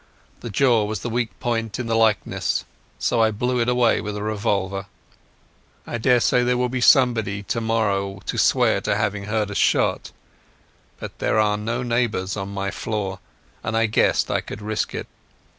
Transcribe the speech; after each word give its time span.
The 0.39 0.49
jaw 0.49 0.85
was 0.85 1.01
the 1.01 1.11
weak 1.11 1.39
point 1.39 1.77
in 1.77 1.85
the 1.85 1.93
likeness, 1.95 2.65
so 2.97 3.21
I 3.21 3.29
blew 3.29 3.59
it 3.59 3.69
away 3.69 4.01
with 4.01 4.17
a 4.17 4.23
revolver. 4.23 4.87
I 5.85 5.99
daresay 5.99 6.41
there 6.41 6.57
will 6.57 6.69
be 6.69 6.81
somebody 6.81 7.43
tomorrow 7.43 8.19
to 8.25 8.37
swear 8.39 8.81
to 8.81 8.95
having 8.95 9.25
heard 9.25 9.51
a 9.51 9.53
shot, 9.55 10.11
but 10.99 11.19
there 11.19 11.37
are 11.39 11.55
no 11.55 11.83
neighbours 11.83 12.35
on 12.35 12.49
my 12.49 12.71
floor, 12.71 13.19
and 13.63 13.77
I 13.77 13.85
guessed 13.85 14.31
I 14.31 14.41
could 14.41 14.59
risk 14.63 14.95
it. 14.95 15.05